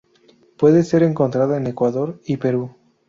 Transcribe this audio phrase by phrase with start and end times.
[0.57, 2.71] Puede ser encontrada en Ecuador y Perú.